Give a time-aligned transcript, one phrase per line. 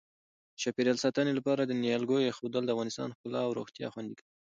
[0.53, 4.29] د چاپیریال ساتنې لپاره د نیالګیو اېښودل د افغانستان ښکلا او روغتیا خوندي کوي.